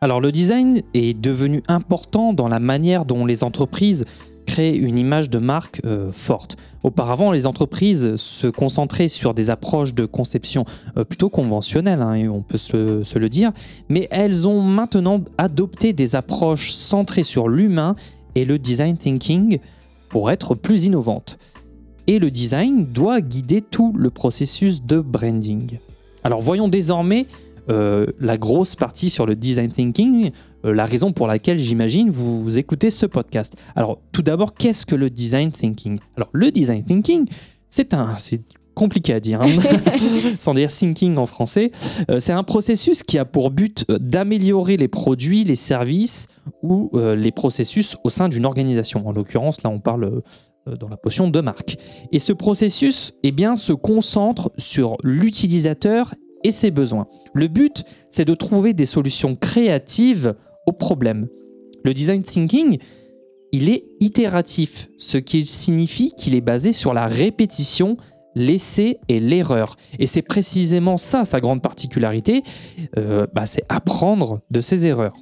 Alors 0.00 0.20
le 0.20 0.30
design 0.30 0.82
est 0.94 1.18
devenu 1.18 1.62
important 1.66 2.32
dans 2.32 2.48
la 2.48 2.60
manière 2.60 3.04
dont 3.04 3.26
les 3.26 3.42
entreprises 3.42 4.04
créer 4.48 4.76
une 4.76 4.96
image 4.96 5.28
de 5.28 5.38
marque 5.38 5.82
euh, 5.84 6.10
forte. 6.10 6.56
Auparavant, 6.82 7.32
les 7.32 7.46
entreprises 7.46 8.16
se 8.16 8.46
concentraient 8.46 9.08
sur 9.08 9.34
des 9.34 9.50
approches 9.50 9.94
de 9.94 10.06
conception 10.06 10.64
euh, 10.96 11.04
plutôt 11.04 11.28
conventionnelles, 11.28 12.00
hein, 12.00 12.28
on 12.30 12.40
peut 12.40 12.56
se, 12.56 13.18
le 13.18 13.28
dire, 13.28 13.52
mais 13.90 14.08
elles 14.10 14.48
ont 14.48 14.62
maintenant 14.62 15.22
adopté 15.36 15.92
des 15.92 16.16
approches 16.16 16.70
centrées 16.72 17.24
sur 17.24 17.48
l'humain 17.48 17.94
et 18.34 18.46
le 18.46 18.58
design 18.58 18.96
thinking 18.96 19.58
pour 20.08 20.30
être 20.30 20.54
plus 20.54 20.86
innovantes. 20.86 21.36
Et 22.08 22.18
le 22.18 22.30
design 22.30 22.86
doit 22.86 23.20
guider 23.20 23.60
tout 23.60 23.92
le 23.94 24.08
processus 24.08 24.82
de 24.82 24.98
branding. 24.98 25.78
Alors 26.24 26.40
voyons 26.40 26.66
désormais 26.66 27.26
euh, 27.70 28.06
la 28.18 28.38
grosse 28.38 28.76
partie 28.76 29.10
sur 29.10 29.26
le 29.26 29.36
design 29.36 29.70
thinking, 29.70 30.30
euh, 30.64 30.72
la 30.72 30.86
raison 30.86 31.12
pour 31.12 31.26
laquelle 31.26 31.58
j'imagine 31.58 32.08
vous, 32.08 32.58
écoutez 32.58 32.90
ce 32.90 33.04
podcast. 33.04 33.56
Alors 33.76 34.00
tout 34.10 34.22
d'abord, 34.22 34.54
qu'est-ce 34.54 34.86
que 34.86 34.94
le 34.94 35.10
design 35.10 35.52
thinking? 35.52 35.98
Alors 36.16 36.30
le 36.32 36.50
design 36.50 36.82
thinking, 36.82 37.26
c'est 37.68 37.92
un, 37.92 38.16
c'est 38.16 38.40
compliqué 38.74 39.12
à 39.12 39.20
dire, 39.20 39.42
hein. 39.42 39.62
sans 40.38 40.54
dire 40.54 40.70
thinking 40.72 41.18
en 41.18 41.26
français. 41.26 41.72
Euh, 42.10 42.20
c'est 42.20 42.32
un 42.32 42.42
processus 42.42 43.02
qui 43.02 43.18
a 43.18 43.26
pour 43.26 43.50
but 43.50 43.84
d'améliorer 43.90 44.78
les 44.78 44.88
produits, 44.88 45.44
les 45.44 45.56
services 45.56 46.26
ou 46.62 46.90
les 46.94 47.30
processus 47.30 47.98
au 48.04 48.08
sein 48.08 48.30
d'une 48.30 48.46
organisation. 48.46 49.06
En 49.06 49.12
l'occurrence, 49.12 49.62
là, 49.62 49.68
on 49.68 49.80
parle 49.80 50.22
dans 50.76 50.88
la 50.88 50.96
potion 50.96 51.28
de 51.28 51.40
marque. 51.40 51.76
Et 52.12 52.18
ce 52.18 52.32
processus, 52.32 53.12
eh 53.22 53.32
bien, 53.32 53.56
se 53.56 53.72
concentre 53.72 54.50
sur 54.58 54.96
l'utilisateur 55.02 56.14
et 56.44 56.50
ses 56.50 56.70
besoins. 56.70 57.06
Le 57.34 57.48
but, 57.48 57.84
c'est 58.10 58.24
de 58.24 58.34
trouver 58.34 58.72
des 58.72 58.86
solutions 58.86 59.34
créatives 59.34 60.34
aux 60.66 60.72
problèmes. 60.72 61.28
Le 61.84 61.92
design 61.92 62.22
thinking 62.22 62.78
il 63.52 63.70
est 63.70 63.84
itératif, 64.00 64.88
ce 64.96 65.18
qui 65.18 65.44
signifie 65.44 66.12
qu'il 66.16 66.34
est 66.34 66.40
basé 66.40 66.72
sur 66.72 66.92
la 66.92 67.06
répétition, 67.06 67.96
l'essai 68.34 68.98
et 69.08 69.20
l'erreur. 69.20 69.76
Et 69.98 70.06
c'est 70.06 70.22
précisément 70.22 70.96
ça 70.96 71.24
sa 71.24 71.40
grande 71.40 71.62
particularité, 71.62 72.42
euh, 72.98 73.26
bah, 73.34 73.46
c'est 73.46 73.64
apprendre 73.68 74.40
de 74.50 74.60
ses 74.60 74.86
erreurs. 74.86 75.14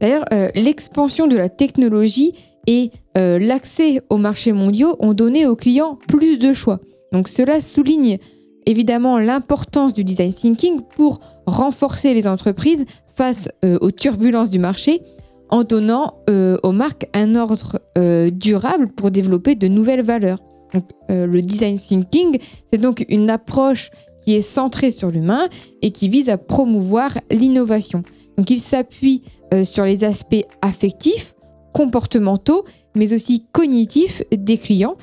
D'ailleurs, 0.00 0.24
euh, 0.32 0.50
l'expansion 0.54 1.26
de 1.26 1.36
la 1.36 1.50
technologie 1.50 2.32
et 2.66 2.90
euh, 3.18 3.38
l'accès 3.38 4.00
aux 4.08 4.16
marchés 4.16 4.52
mondiaux 4.52 4.96
ont 5.00 5.14
donné 5.14 5.46
aux 5.46 5.56
clients 5.56 5.98
plus 6.08 6.38
de 6.38 6.52
choix. 6.52 6.80
Donc 7.12 7.28
cela 7.28 7.60
souligne 7.60 8.18
évidemment 8.66 9.18
l'importance 9.18 9.92
du 9.92 10.04
design 10.04 10.32
thinking 10.32 10.80
pour 10.96 11.18
renforcer 11.46 12.14
les 12.14 12.28
entreprises 12.28 12.84
face 13.14 13.48
aux 13.62 13.90
turbulences 13.90 14.50
du 14.50 14.58
marché 14.58 15.00
en 15.48 15.64
donnant 15.64 16.22
aux 16.62 16.72
marques 16.72 17.08
un 17.12 17.34
ordre 17.34 17.80
durable 18.30 18.88
pour 18.88 19.10
développer 19.10 19.56
de 19.56 19.66
nouvelles 19.66 20.02
valeurs. 20.02 20.38
le 21.08 21.40
design 21.40 21.76
thinking, 21.76 22.38
c'est 22.70 22.78
donc 22.78 23.04
une 23.08 23.28
approche 23.28 23.90
qui 24.24 24.34
est 24.34 24.40
centrée 24.40 24.90
sur 24.90 25.10
l'humain 25.10 25.48
et 25.82 25.90
qui 25.90 26.08
vise 26.08 26.28
à 26.28 26.38
promouvoir 26.38 27.10
l'innovation. 27.30 28.02
Donc 28.36 28.50
il 28.50 28.58
s'appuie 28.58 29.22
euh, 29.52 29.64
sur 29.64 29.84
les 29.84 30.04
aspects 30.04 30.46
affectifs, 30.62 31.34
comportementaux, 31.72 32.64
mais 32.94 33.12
aussi 33.12 33.44
cognitifs 33.52 34.22
des 34.32 34.58
clients 34.58 34.96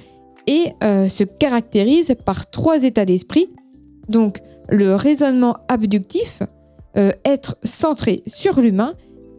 et 0.47 0.71
euh, 0.83 1.07
se 1.07 1.23
caractérise 1.23 2.15
par 2.25 2.49
trois 2.49 2.83
états 2.83 3.05
d'esprit. 3.05 3.47
Donc 4.09 4.39
le 4.69 4.95
raisonnement 4.95 5.57
abductif, 5.67 6.41
euh, 6.97 7.11
être 7.25 7.57
centré 7.63 8.23
sur 8.25 8.59
l'humain 8.59 8.93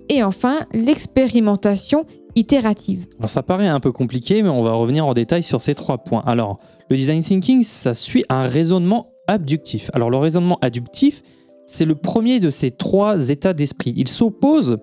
et 0.08 0.22
enfin 0.22 0.60
l'expérimentation 0.72 2.04
itérative. 2.34 3.06
Alors 3.18 3.30
ça 3.30 3.42
paraît 3.42 3.66
un 3.66 3.80
peu 3.80 3.92
compliqué, 3.92 4.42
mais 4.42 4.48
on 4.48 4.62
va 4.62 4.72
revenir 4.72 5.06
en 5.06 5.14
détail 5.14 5.42
sur 5.42 5.60
ces 5.60 5.74
trois 5.74 5.98
points. 5.98 6.22
Alors, 6.26 6.60
le 6.88 6.96
design 6.96 7.22
thinking, 7.22 7.62
ça 7.62 7.94
suit 7.94 8.24
un 8.28 8.42
raisonnement 8.42 9.08
abductif. 9.26 9.90
Alors 9.92 10.10
le 10.10 10.18
raisonnement 10.18 10.58
abductif, 10.60 11.22
c'est 11.66 11.84
le 11.84 11.94
premier 11.94 12.40
de 12.40 12.50
ces 12.50 12.70
trois 12.70 13.28
états 13.28 13.54
d'esprit. 13.54 13.92
Il 13.96 14.08
s'oppose 14.08 14.78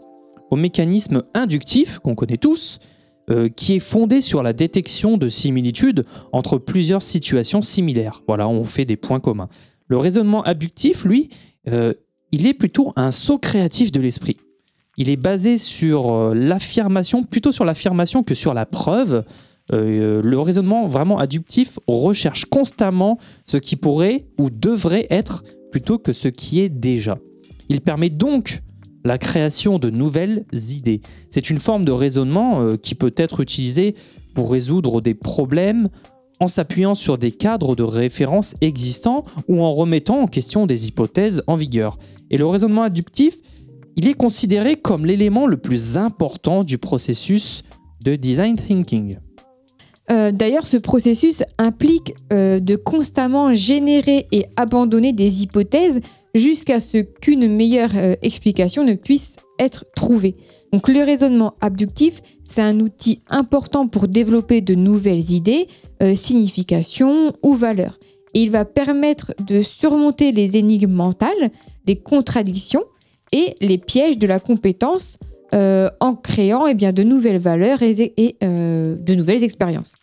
au 0.51 0.55
mécanisme 0.55 1.23
inductif, 1.33 1.99
qu'on 1.99 2.13
connaît 2.13 2.37
tous, 2.37 2.79
euh, 3.31 3.49
qui 3.49 3.75
est 3.75 3.79
fondé 3.79 4.21
sur 4.21 4.43
la 4.43 4.53
détection 4.53 5.17
de 5.17 5.29
similitudes 5.29 6.05
entre 6.31 6.59
plusieurs 6.59 7.01
situations 7.01 7.63
similaires. 7.63 8.21
Voilà, 8.27 8.47
on 8.47 8.63
fait 8.63 8.85
des 8.85 8.97
points 8.97 9.19
communs. 9.19 9.49
Le 9.87 9.97
raisonnement 9.97 10.43
abductif, 10.43 11.05
lui, 11.05 11.29
euh, 11.67 11.93
il 12.31 12.45
est 12.45 12.53
plutôt 12.53 12.93
un 12.95 13.09
saut 13.09 13.39
créatif 13.39 13.91
de 13.91 13.99
l'esprit. 13.99 14.37
Il 14.97 15.09
est 15.09 15.17
basé 15.17 15.57
sur 15.57 16.13
euh, 16.13 16.33
l'affirmation, 16.35 17.23
plutôt 17.23 17.51
sur 17.51 17.65
l'affirmation 17.65 18.21
que 18.21 18.35
sur 18.35 18.53
la 18.53 18.67
preuve. 18.67 19.23
le 19.71 20.37
raisonnement 20.37 20.85
vraiment 20.85 21.17
adductif 21.17 21.79
recherche 21.87 22.45
constamment 22.45 23.17
ce 23.47 23.57
qui 23.57 23.75
pourrait 23.75 24.27
ou 24.37 24.51
devrait 24.51 25.07
être 25.09 25.43
plutôt 25.71 25.97
que 25.97 26.13
ce 26.13 26.27
qui 26.27 26.59
est 26.59 26.69
déjà. 26.69 27.17
Il 27.69 27.81
permet 27.81 28.11
donc 28.11 28.61
la 29.05 29.17
création 29.17 29.79
de 29.79 29.89
nouvelles 29.89 30.45
idées. 30.51 31.01
C'est 31.29 31.49
une 31.49 31.59
forme 31.59 31.85
de 31.85 31.91
raisonnement 31.91 32.59
euh, 32.59 32.75
qui 32.75 32.95
peut 32.95 33.13
être 33.15 33.39
utilisée 33.39 33.95
pour 34.33 34.51
résoudre 34.51 34.99
des 34.99 35.13
problèmes 35.13 35.87
en 36.41 36.47
s'appuyant 36.47 36.95
sur 36.95 37.17
des 37.17 37.31
cadres 37.31 37.75
de 37.75 37.83
référence 37.83 38.55
existants 38.59 39.23
ou 39.47 39.61
en 39.63 39.73
remettant 39.73 40.19
en 40.19 40.27
question 40.27 40.65
des 40.65 40.89
hypothèses 40.89 41.43
en 41.47 41.55
vigueur. 41.55 41.97
Et 42.29 42.37
le 42.37 42.45
raisonnement 42.45 42.83
inductif, 42.83 43.37
il 43.95 44.07
est 44.07 44.13
considéré 44.15 44.75
comme 44.75 45.05
l'élément 45.05 45.47
le 45.47 45.55
plus 45.55 45.95
important 45.95 46.65
du 46.65 46.77
processus 46.77 47.63
de 48.03 48.15
design 48.15 48.55
thinking. 48.55 49.17
Euh, 50.11 50.31
d'ailleurs, 50.31 50.67
ce 50.67 50.77
processus 50.77 51.43
implique 51.57 52.13
euh, 52.33 52.59
de 52.59 52.75
constamment 52.75 53.53
générer 53.53 54.27
et 54.31 54.45
abandonner 54.55 55.13
des 55.13 55.43
hypothèses 55.43 56.01
jusqu'à 56.33 56.79
ce 56.79 56.97
qu'une 56.97 57.47
meilleure 57.47 57.95
euh, 57.95 58.15
explication 58.21 58.83
ne 58.83 58.95
puisse 58.95 59.37
être 59.59 59.85
trouvée. 59.95 60.35
Donc 60.73 60.89
le 60.89 61.01
raisonnement 61.03 61.53
abductif, 61.61 62.21
c'est 62.43 62.61
un 62.61 62.79
outil 62.79 63.21
important 63.29 63.87
pour 63.87 64.07
développer 64.07 64.59
de 64.59 64.75
nouvelles 64.75 65.31
idées, 65.31 65.67
significations 66.15 67.31
ou 67.41 67.53
valeurs. 67.53 67.97
Et 68.33 68.41
il 68.41 68.51
va 68.51 68.65
permettre 68.65 69.33
de 69.47 69.61
surmonter 69.61 70.33
les 70.33 70.57
énigmes 70.57 70.91
mentales, 70.91 71.51
les 71.87 71.95
contradictions 71.95 72.83
et 73.31 73.55
les 73.61 73.77
pièges 73.77 74.17
de 74.17 74.27
la 74.27 74.41
compétence 74.41 75.17
euh, 75.53 75.89
en 76.01 76.15
créant 76.15 76.67
eh 76.67 76.73
bien, 76.73 76.91
de 76.91 77.03
nouvelles 77.03 77.37
valeurs 77.37 77.81
et, 77.81 78.35
euh, 78.43 78.95
de 78.95 79.15
nouvelles 79.15 79.43
expériences. 79.43 79.93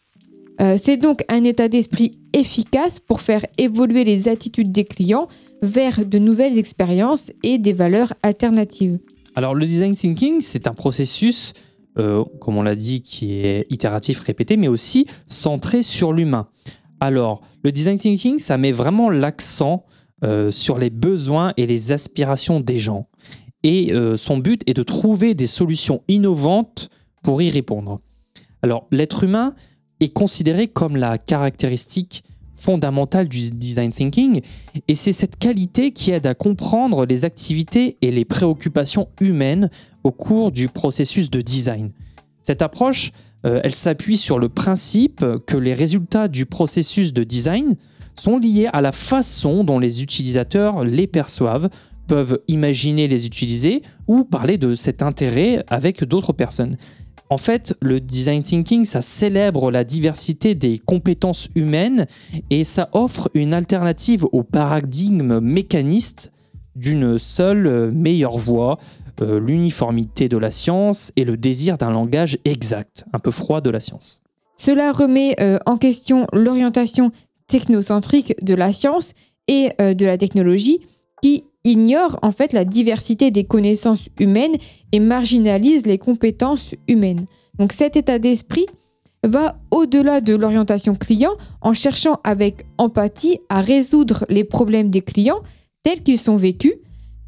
Euh, 0.62 0.76
c'est 0.78 0.97
donc 0.97 1.25
un 1.28 1.45
état 1.45 1.69
d'esprit 1.69 2.19
efficace 2.33 3.00
pour 3.00 3.21
faire 3.21 3.45
évoluer 3.59 4.04
les 4.04 4.28
attitudes 4.28 4.73
des 4.73 4.85
clients 4.85 5.26
vers 5.62 6.04
de 6.04 6.19
nouvelles 6.19 6.59
expériences 6.59 7.33
et 7.42 7.59
des 7.59 7.73
valeurs 7.73 8.14
alternatives. 8.23 8.99
Alors 9.35 9.54
le 9.54 9.66
design 9.66 9.95
thinking, 9.95 10.40
c'est 10.40 10.66
un 10.66 10.75
processus, 10.75 11.52
comme 11.95 12.57
on 12.57 12.62
l'a 12.62 12.75
dit, 12.75 13.02
qui 13.02 13.35
est 13.35 13.66
itératif, 13.71 14.19
répété, 14.21 14.57
mais 14.57 14.69
aussi 14.69 15.07
centré 15.26 15.83
sur 15.83 16.12
l'humain. 16.12 16.49
Alors 17.00 17.42
le 17.62 17.71
design 17.71 17.99
thinking, 17.99 18.38
ça 18.38 18.59
met 18.59 18.73
vraiment 18.73 19.09
l'accent 19.11 19.85
sur 20.50 20.78
les 20.78 20.90
besoins 20.90 21.52
et 21.57 21.66
les 21.66 21.92
aspirations 21.92 22.61
des 22.61 22.78
gens 22.78 23.09
et 23.62 23.92
euh, 23.92 24.16
son 24.16 24.38
but 24.38 24.62
est 24.69 24.75
de 24.75 24.83
trouver 24.83 25.35
des 25.35 25.47
solutions 25.47 26.02
innovantes 26.09 26.90
pour 27.23 27.42
y 27.42 27.50
répondre. 27.50 28.00
Alors 28.62 28.87
l'être 28.90 29.25
humain 29.25 29.54
est 30.02 30.12
considéré 30.12 30.68
comme 30.68 30.97
la 30.97 31.18
caractéristique 31.18 32.25
fondamentale 32.54 33.28
du 33.28 33.50
design 33.50 33.92
thinking 33.92 34.40
et 34.87 34.94
c'est 34.94 35.12
cette 35.12 35.37
qualité 35.37 35.90
qui 35.90 36.12
aide 36.12 36.26
à 36.26 36.35
comprendre 36.35 37.06
les 37.06 37.25
activités 37.25 37.97
et 38.02 38.11
les 38.11 38.25
préoccupations 38.25 39.09
humaines 39.21 39.68
au 40.04 40.12
cours 40.12 40.52
du 40.52 40.68
processus 40.68 41.30
de 41.30 41.40
design. 41.40 41.90
Cette 42.42 42.62
approche, 42.62 43.12
euh, 43.47 43.61
elle 43.64 43.75
s'appuie 43.75 44.16
sur 44.16 44.38
le 44.38 44.49
principe 44.49 45.25
que 45.47 45.56
les 45.56 45.73
résultats 45.73 46.28
du 46.28 46.47
processus 46.47 47.12
de 47.12 47.25
design 47.25 47.76
sont 48.14 48.38
liés 48.38 48.68
à 48.73 48.80
la 48.80 48.92
façon 48.92 49.64
dont 49.64 49.78
les 49.78 50.02
utilisateurs 50.02 50.85
les 50.85 51.06
perçoivent, 51.06 51.68
peuvent 52.06 52.40
imaginer 52.49 53.09
les 53.09 53.26
utiliser 53.26 53.82
ou 54.06 54.25
parler 54.25 54.59
de 54.59 54.75
cet 54.75 55.02
intérêt 55.02 55.64
avec 55.68 56.04
d'autres 56.04 56.32
personnes. 56.32 56.76
En 57.33 57.39
fait, 57.39 57.75
le 57.81 57.99
design 57.99 58.43
thinking, 58.43 58.85
ça 58.85 59.01
célèbre 59.01 59.71
la 59.71 59.85
diversité 59.85 60.55
des 60.55 60.79
compétences 60.79 61.49
humaines 61.55 62.07
et 62.51 62.62
ça 62.62 62.91
offre 62.93 63.31
une 63.33 63.55
alternative 63.55 64.27
au 64.33 64.43
paradigme 64.43 65.41
mécaniste 65.41 66.31
d'une 66.77 67.17
seule 67.17 67.91
meilleure 67.91 68.37
voie, 68.37 68.79
euh, 69.23 69.41
l'uniformité 69.41 70.29
de 70.29 70.37
la 70.37 70.51
science 70.51 71.11
et 71.17 71.25
le 71.25 71.39
désir 71.39 71.79
d'un 71.79 71.91
langage 71.91 72.37
exact, 72.45 73.07
un 73.15 73.19
peu 73.19 73.31
froid 73.31 73.62
de 73.62 73.71
la 73.71 73.81
science. 73.81 74.21
Cela 74.59 74.93
remet 74.93 75.35
euh, 75.41 75.59
en 75.65 75.79
question 75.79 76.27
l'orientation 76.35 77.12
technocentrique 77.47 78.35
de 78.45 78.55
la 78.55 78.75
science 78.75 79.15
et 79.49 79.71
euh, 79.81 79.95
de 79.95 80.05
la 80.05 80.19
technologie 80.19 80.81
qui 81.23 81.45
ignore 81.64 82.19
en 82.23 82.33
fait 82.33 82.52
la 82.52 82.64
diversité 82.64 83.31
des 83.31 83.45
connaissances 83.45 84.09
humaines 84.19 84.57
et 84.92 85.00
marginalise 85.00 85.87
les 85.87 85.99
compétences 85.99 86.75
humaines. 86.88 87.26
Donc 87.59 87.73
cet 87.73 87.97
état 87.97 88.19
d'esprit 88.19 88.66
va 89.25 89.57
au-delà 89.71 90.21
de 90.21 90.35
l'orientation 90.35 90.95
client 90.95 91.33
en 91.61 91.75
cherchant 91.75 92.21
avec 92.25 92.66
empathie 92.78 93.38
à 93.49 93.61
résoudre 93.61 94.26
les 94.28 94.45
problèmes 94.45 94.90
des 94.90 95.02
clients 95.02 95.40
tels 95.85 96.02
qu'ils 96.02 96.19
sont 96.19 96.37
vécus, 96.37 96.75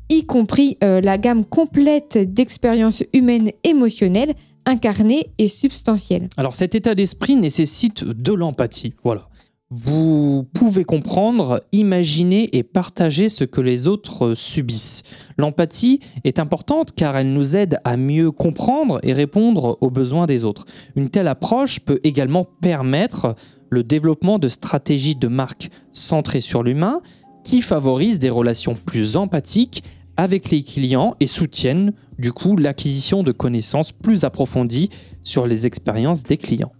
y 0.08 0.26
compris 0.26 0.76
euh, 0.82 1.00
la 1.00 1.18
gamme 1.18 1.44
complète 1.44 2.32
d'expériences 2.32 3.02
humaines 3.12 3.52
émotionnelles 3.62 4.34
incarnées 4.66 5.30
et 5.38 5.48
substantielles. 5.48 6.28
Alors 6.36 6.54
cet 6.54 6.74
état 6.74 6.94
d'esprit 6.94 7.36
nécessite 7.36 8.04
de 8.04 8.32
l'empathie, 8.32 8.94
voilà 9.04 9.28
vous 9.76 10.46
pouvez 10.54 10.84
comprendre, 10.84 11.64
imaginer 11.72 12.56
et 12.56 12.62
partager 12.62 13.28
ce 13.28 13.42
que 13.42 13.60
les 13.60 13.88
autres 13.88 14.34
subissent. 14.34 15.02
L'empathie 15.36 15.98
est 16.22 16.38
importante 16.38 16.92
car 16.94 17.16
elle 17.16 17.32
nous 17.32 17.56
aide 17.56 17.80
à 17.82 17.96
mieux 17.96 18.30
comprendre 18.30 19.00
et 19.02 19.12
répondre 19.12 19.76
aux 19.80 19.90
besoins 19.90 20.26
des 20.26 20.44
autres. 20.44 20.64
Une 20.94 21.10
telle 21.10 21.26
approche 21.26 21.80
peut 21.80 21.98
également 22.04 22.44
permettre 22.44 23.34
le 23.68 23.82
développement 23.82 24.38
de 24.38 24.48
stratégies 24.48 25.16
de 25.16 25.26
marque 25.26 25.70
centrées 25.92 26.40
sur 26.40 26.62
l'humain 26.62 27.00
qui 27.42 27.60
favorisent 27.60 28.20
des 28.20 28.30
relations 28.30 28.76
plus 28.76 29.16
empathiques 29.16 29.82
avec 30.16 30.50
les 30.50 30.62
clients 30.62 31.16
et 31.18 31.26
soutiennent 31.26 31.92
du 32.16 32.32
coup 32.32 32.56
l'acquisition 32.56 33.24
de 33.24 33.32
connaissances 33.32 33.90
plus 33.90 34.22
approfondies 34.22 34.90
sur 35.24 35.48
les 35.48 35.66
expériences 35.66 36.22
des 36.22 36.36
clients. 36.36 36.72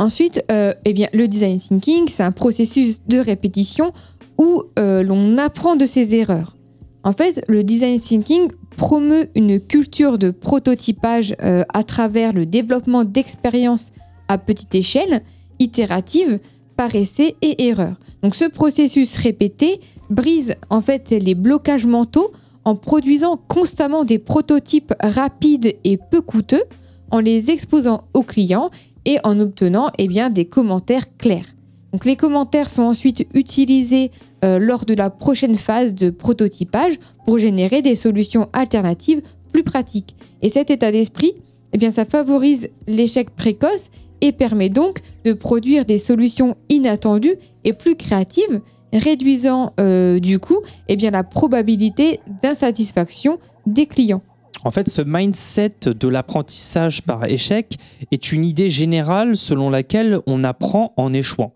Ensuite, 0.00 0.42
euh, 0.50 0.72
eh 0.86 0.94
le 1.12 1.28
design 1.28 1.60
thinking, 1.60 2.08
c'est 2.08 2.22
un 2.22 2.32
processus 2.32 3.02
de 3.06 3.18
répétition 3.18 3.92
où 4.38 4.62
euh, 4.78 5.02
l'on 5.02 5.36
apprend 5.36 5.76
de 5.76 5.84
ses 5.84 6.14
erreurs. 6.16 6.56
En 7.04 7.12
fait, 7.12 7.44
le 7.48 7.62
design 7.62 8.00
thinking 8.00 8.48
promeut 8.78 9.28
une 9.34 9.60
culture 9.60 10.16
de 10.16 10.30
prototypage 10.30 11.36
euh, 11.42 11.64
à 11.74 11.84
travers 11.84 12.32
le 12.32 12.46
développement 12.46 13.04
d'expériences 13.04 13.92
à 14.28 14.38
petite 14.38 14.74
échelle, 14.74 15.22
itérative, 15.58 16.40
par 16.78 16.94
essai 16.94 17.36
et 17.42 17.66
erreur. 17.66 17.94
Donc 18.22 18.34
ce 18.34 18.46
processus 18.46 19.18
répété 19.18 19.80
brise 20.08 20.54
en 20.70 20.80
fait 20.80 21.10
les 21.10 21.34
blocages 21.34 21.84
mentaux 21.84 22.32
en 22.64 22.74
produisant 22.74 23.36
constamment 23.36 24.04
des 24.04 24.18
prototypes 24.18 24.94
rapides 24.98 25.76
et 25.84 25.98
peu 25.98 26.22
coûteux, 26.22 26.64
en 27.10 27.18
les 27.18 27.50
exposant 27.50 28.04
aux 28.14 28.22
clients 28.22 28.70
et 29.04 29.18
en 29.24 29.40
obtenant 29.40 29.90
eh 29.98 30.08
des 30.30 30.44
commentaires 30.44 31.16
clairs. 31.16 31.46
Donc 31.92 32.04
les 32.04 32.16
commentaires 32.16 32.70
sont 32.70 32.82
ensuite 32.82 33.26
utilisés 33.34 34.10
euh, 34.44 34.58
lors 34.58 34.84
de 34.84 34.94
la 34.94 35.10
prochaine 35.10 35.56
phase 35.56 35.94
de 35.94 36.10
prototypage 36.10 36.98
pour 37.26 37.38
générer 37.38 37.82
des 37.82 37.96
solutions 37.96 38.48
alternatives 38.52 39.22
plus 39.52 39.64
pratiques. 39.64 40.14
Et 40.42 40.48
cet 40.48 40.70
état 40.70 40.92
d'esprit, 40.92 41.34
eh 41.72 41.90
ça 41.90 42.04
favorise 42.04 42.70
l'échec 42.86 43.30
précoce 43.30 43.90
et 44.20 44.32
permet 44.32 44.68
donc 44.68 44.98
de 45.24 45.32
produire 45.32 45.84
des 45.84 45.98
solutions 45.98 46.56
inattendues 46.68 47.36
et 47.64 47.72
plus 47.72 47.96
créatives, 47.96 48.60
réduisant 48.92 49.72
euh, 49.80 50.18
du 50.18 50.38
coup 50.38 50.58
eh 50.88 50.96
bien, 50.96 51.10
la 51.10 51.24
probabilité 51.24 52.20
d'insatisfaction 52.42 53.38
des 53.66 53.86
clients. 53.86 54.22
En 54.64 54.70
fait, 54.70 54.88
ce 54.88 55.02
mindset 55.02 55.76
de 55.98 56.08
l'apprentissage 56.08 57.02
par 57.02 57.24
échec 57.24 57.76
est 58.10 58.32
une 58.32 58.44
idée 58.44 58.68
générale 58.68 59.36
selon 59.36 59.70
laquelle 59.70 60.20
on 60.26 60.44
apprend 60.44 60.92
en 60.96 61.12
échouant. 61.12 61.54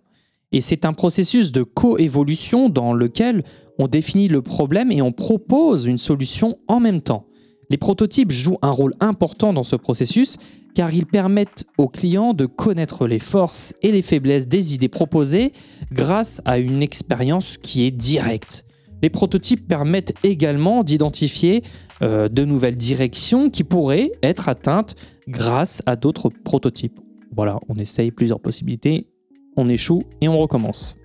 Et 0.52 0.60
c'est 0.60 0.84
un 0.84 0.92
processus 0.92 1.52
de 1.52 1.62
coévolution 1.62 2.68
dans 2.68 2.94
lequel 2.94 3.42
on 3.78 3.88
définit 3.88 4.28
le 4.28 4.40
problème 4.40 4.90
et 4.92 5.02
on 5.02 5.12
propose 5.12 5.86
une 5.86 5.98
solution 5.98 6.58
en 6.68 6.80
même 6.80 7.00
temps. 7.00 7.26
Les 7.70 7.76
prototypes 7.76 8.30
jouent 8.30 8.58
un 8.62 8.70
rôle 8.70 8.94
important 9.00 9.52
dans 9.52 9.62
ce 9.64 9.76
processus 9.76 10.36
car 10.74 10.92
ils 10.92 11.06
permettent 11.06 11.66
aux 11.76 11.88
clients 11.88 12.32
de 12.32 12.46
connaître 12.46 13.06
les 13.06 13.18
forces 13.18 13.74
et 13.82 13.92
les 13.92 14.02
faiblesses 14.02 14.48
des 14.48 14.74
idées 14.74 14.88
proposées 14.88 15.52
grâce 15.92 16.40
à 16.44 16.58
une 16.58 16.82
expérience 16.82 17.56
qui 17.58 17.84
est 17.84 17.90
directe. 17.90 18.64
Les 19.02 19.10
prototypes 19.10 19.68
permettent 19.68 20.14
également 20.22 20.82
d'identifier 20.82 21.62
euh, 22.04 22.28
de 22.28 22.44
nouvelles 22.44 22.76
directions 22.76 23.50
qui 23.50 23.64
pourraient 23.64 24.12
être 24.22 24.48
atteintes 24.48 24.94
grâce 25.26 25.82
à 25.86 25.96
d'autres 25.96 26.28
prototypes. 26.28 27.00
Voilà, 27.34 27.58
on 27.68 27.76
essaye 27.76 28.10
plusieurs 28.10 28.40
possibilités, 28.40 29.08
on 29.56 29.68
échoue 29.68 30.04
et 30.20 30.28
on 30.28 30.38
recommence. 30.38 30.96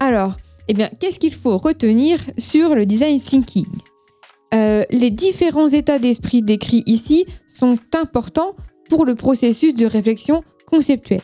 Alors, 0.00 0.36
eh 0.68 0.74
bien, 0.74 0.88
qu'est-ce 1.00 1.18
qu'il 1.18 1.32
faut 1.32 1.58
retenir 1.58 2.18
sur 2.38 2.74
le 2.74 2.86
design 2.86 3.20
thinking? 3.20 3.66
Euh, 4.54 4.84
Les 4.90 5.10
différents 5.10 5.68
états 5.68 5.98
d'esprit 5.98 6.42
décrits 6.42 6.82
ici 6.86 7.26
sont 7.48 7.78
importants 7.94 8.54
pour 8.88 9.04
le 9.04 9.14
processus 9.14 9.74
de 9.74 9.86
réflexion 9.86 10.42
conceptuelle. 10.66 11.22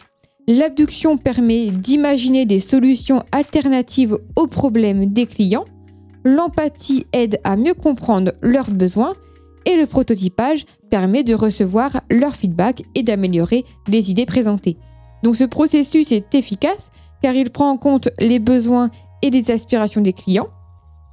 L'abduction 0.48 1.16
permet 1.16 1.70
d'imaginer 1.70 2.46
des 2.46 2.58
solutions 2.58 3.22
alternatives 3.30 4.18
aux 4.34 4.48
problèmes 4.48 5.06
des 5.06 5.26
clients. 5.26 5.64
L'empathie 6.24 7.06
aide 7.12 7.40
à 7.44 7.56
mieux 7.56 7.74
comprendre 7.74 8.32
leurs 8.42 8.70
besoins 8.70 9.14
et 9.66 9.76
le 9.76 9.86
prototypage 9.86 10.64
permet 10.90 11.24
de 11.24 11.34
recevoir 11.34 12.00
leur 12.10 12.34
feedback 12.34 12.82
et 12.94 13.02
d'améliorer 13.02 13.64
les 13.88 14.10
idées 14.10 14.26
présentées. 14.26 14.76
Donc 15.22 15.36
ce 15.36 15.44
processus 15.44 16.12
est 16.12 16.34
efficace 16.34 16.90
car 17.22 17.34
il 17.34 17.50
prend 17.50 17.70
en 17.70 17.76
compte 17.76 18.08
les 18.18 18.38
besoins 18.38 18.90
et 19.22 19.30
les 19.30 19.50
aspirations 19.50 20.00
des 20.00 20.12
clients. 20.12 20.48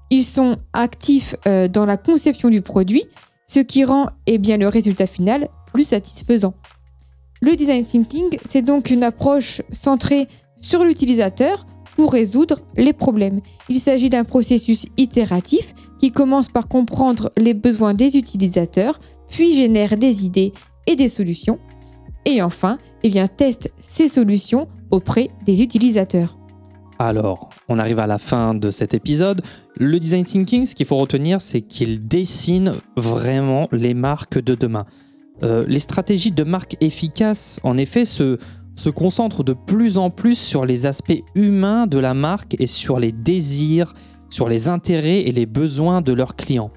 Ils 0.09 0.23
sont 0.23 0.57
actifs 0.73 1.35
euh, 1.47 1.67
dans 1.67 1.85
la 1.85 1.97
conception 1.97 2.49
du 2.49 2.61
produit, 2.61 3.05
ce 3.45 3.59
qui 3.59 3.83
rend 3.83 4.09
eh 4.25 4.37
le 4.37 4.67
résultat 4.67 5.05
final 5.05 5.47
plus 5.71 5.83
satisfaisant. 5.83 6.55
Le 7.41 7.55
design 7.55 7.85
thinking, 7.85 8.37
c'est 8.43 8.63
donc 8.63 8.89
une 8.89 9.03
approche 9.03 9.61
centrée 9.71 10.27
sur 10.57 10.83
l'utilisateur 10.83 11.65
pour 11.99 12.13
résoudre 12.13 12.59
les 12.77 12.93
problèmes. 12.93 13.41
Il 13.67 13.81
s'agit 13.81 14.09
d'un 14.09 14.23
processus 14.23 14.85
itératif 14.95 15.73
qui 15.97 16.13
commence 16.13 16.47
par 16.47 16.69
comprendre 16.69 17.29
les 17.35 17.53
besoins 17.53 17.93
des 17.93 18.15
utilisateurs, 18.15 19.01
puis 19.27 19.53
génère 19.53 19.97
des 19.97 20.25
idées 20.25 20.53
et 20.87 20.95
des 20.95 21.09
solutions. 21.09 21.59
Et 22.23 22.41
enfin, 22.41 22.77
eh 23.03 23.09
bien, 23.09 23.27
teste 23.27 23.73
ces 23.81 24.07
solutions 24.07 24.69
auprès 24.91 25.29
des 25.45 25.61
utilisateurs. 25.61 26.37
Alors, 26.99 27.49
on 27.67 27.77
arrive 27.77 27.99
à 27.99 28.07
la 28.07 28.17
fin 28.17 28.55
de 28.55 28.71
cet 28.71 28.93
épisode. 28.93 29.41
Le 29.75 29.99
design 29.99 30.23
thinking, 30.23 30.65
ce 30.65 30.75
qu'il 30.75 30.85
faut 30.85 30.95
retenir, 30.95 31.41
c'est 31.41 31.59
qu'il 31.59 32.07
dessine 32.07 32.75
vraiment 32.95 33.67
les 33.73 33.93
marques 33.93 34.41
de 34.41 34.55
demain. 34.55 34.85
Euh, 35.43 35.65
les 35.67 35.79
stratégies 35.79 36.31
de 36.31 36.45
marque 36.45 36.77
efficaces, 36.79 37.59
en 37.63 37.77
effet, 37.77 38.05
se, 38.05 38.37
se 38.79 38.89
concentrent 38.89 39.43
de 39.43 39.53
plus 39.53 39.97
en 39.97 40.09
plus 40.09 40.37
sur 40.37 40.65
les 40.65 40.85
aspects 40.85 41.21
humains 41.35 41.85
de 41.85 41.97
la 41.97 42.13
marque 42.13 42.55
et 42.59 42.65
sur 42.65 42.97
les 42.97 43.11
désirs, 43.11 43.93
sur 44.29 44.47
les 44.47 44.69
intérêts 44.69 45.21
et 45.21 45.31
les 45.31 45.45
besoins 45.45 46.01
de 46.01 46.13
leurs 46.13 46.35
clients. 46.35 46.71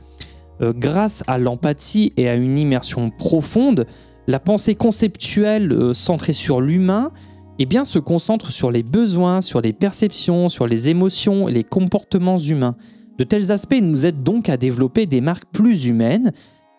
Euh, 0.60 0.72
grâce 0.76 1.22
à 1.28 1.38
l'empathie 1.38 2.12
et 2.16 2.28
à 2.28 2.34
une 2.34 2.58
immersion 2.58 3.10
profonde, 3.10 3.86
la 4.26 4.40
pensée 4.40 4.74
conceptuelle 4.74 5.72
euh, 5.72 5.92
centrée 5.92 6.32
sur 6.32 6.60
l'humain 6.60 7.10
eh 7.58 7.84
se 7.84 8.00
concentre 8.00 8.50
sur 8.50 8.72
les 8.72 8.82
besoins, 8.82 9.40
sur 9.40 9.60
les 9.60 9.72
perceptions, 9.72 10.48
sur 10.48 10.66
les 10.66 10.88
émotions 10.88 11.48
et 11.48 11.52
les 11.52 11.62
comportements 11.62 12.38
humains. 12.38 12.74
De 13.18 13.24
tels 13.24 13.52
aspects 13.52 13.80
nous 13.80 14.06
aident 14.06 14.24
donc 14.24 14.48
à 14.48 14.56
développer 14.56 15.06
des 15.06 15.20
marques 15.20 15.44
plus 15.52 15.86
humaines 15.86 16.32